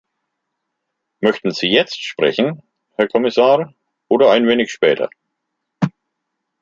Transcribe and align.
Möchten 1.19 1.51
Sie 1.51 1.67
jetzt 1.67 2.01
sprechen, 2.03 2.63
Herr 2.95 3.07
Kommissar, 3.07 3.71
oder 4.07 4.31
ein 4.31 4.47
wenig 4.47 4.71
später? 4.71 5.11